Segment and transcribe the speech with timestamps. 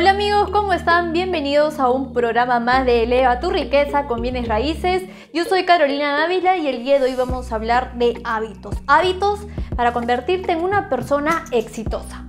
[0.00, 1.12] Hola amigos, ¿cómo están?
[1.12, 5.02] Bienvenidos a un programa más de Eleva tu riqueza con bienes raíces.
[5.34, 8.74] Yo soy Carolina Dávila y el día de hoy vamos a hablar de hábitos.
[8.86, 9.40] Hábitos
[9.76, 12.24] para convertirte en una persona exitosa.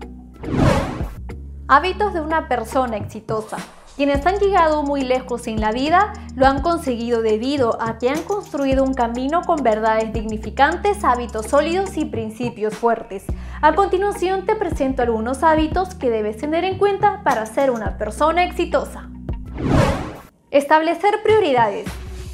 [1.70, 3.56] Hábitos de una persona exitosa.
[3.98, 8.24] Quienes han llegado muy lejos en la vida lo han conseguido debido a que han
[8.24, 13.26] construido un camino con verdades dignificantes, hábitos sólidos y principios fuertes.
[13.62, 18.46] A continuación te presento algunos hábitos que debes tener en cuenta para ser una persona
[18.46, 19.10] exitosa.
[20.52, 21.86] Establecer prioridades.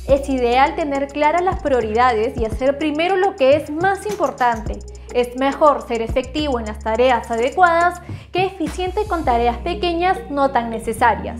[0.07, 4.79] Es ideal tener claras las prioridades y hacer primero lo que es más importante.
[5.13, 10.69] Es mejor ser efectivo en las tareas adecuadas que eficiente con tareas pequeñas no tan
[10.69, 11.39] necesarias.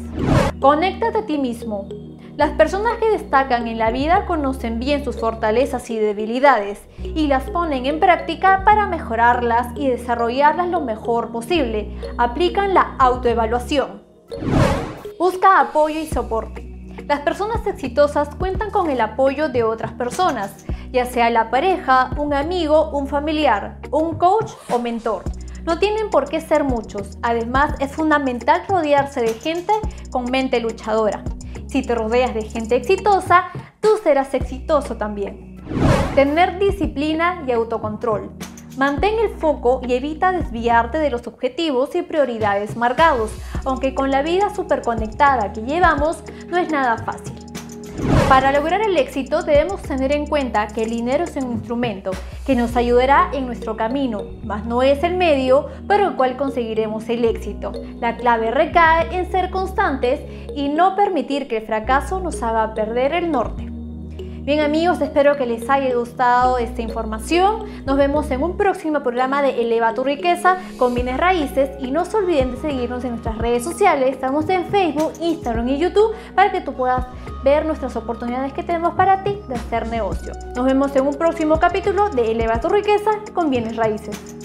[0.60, 1.88] Conéctate a ti mismo.
[2.38, 7.50] Las personas que destacan en la vida conocen bien sus fortalezas y debilidades y las
[7.50, 11.98] ponen en práctica para mejorarlas y desarrollarlas lo mejor posible.
[12.20, 14.04] Aplican la autoevaluación.
[15.18, 16.68] Busca apoyo y soporte.
[17.08, 22.34] Las personas exitosas cuentan con el apoyo de otras personas, ya sea la pareja, un
[22.34, 25.24] amigo, un familiar, un coach o mentor.
[25.66, 29.74] No tienen por qué ser muchos, además es fundamental rodearse de gente
[30.12, 31.24] con mente luchadora.
[31.68, 33.48] Si te rodeas de gente exitosa,
[33.82, 35.58] tú serás exitoso también.
[36.16, 38.32] Tener disciplina y autocontrol.
[38.78, 43.32] Mantén el foco y evita desviarte de los objetivos y prioridades marcados,
[43.66, 47.37] aunque con la vida superconectada que llevamos no es nada fácil.
[48.30, 52.12] Para lograr el éxito debemos tener en cuenta que el dinero es un instrumento
[52.46, 57.08] que nos ayudará en nuestro camino, mas no es el medio por el cual conseguiremos
[57.10, 57.72] el éxito.
[58.00, 60.20] La clave recae en ser constantes
[60.56, 63.77] y no permitir que el fracaso nos haga perder el norte.
[64.48, 67.66] Bien amigos, espero que les haya gustado esta información.
[67.86, 72.06] Nos vemos en un próximo programa de Eleva tu riqueza con bienes raíces y no
[72.06, 74.10] se olviden de seguirnos en nuestras redes sociales.
[74.10, 77.08] Estamos en Facebook, Instagram y YouTube para que tú puedas
[77.44, 80.32] ver nuestras oportunidades que tenemos para ti de hacer negocio.
[80.56, 84.38] Nos vemos en un próximo capítulo de Eleva tu riqueza con bienes raíces.